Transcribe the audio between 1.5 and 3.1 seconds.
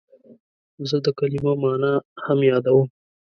مانا هم یادوم.